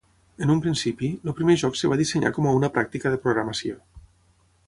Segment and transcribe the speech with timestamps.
[0.43, 3.79] En un principi, el primer joc es va dissenyar com a una pràctica de programació.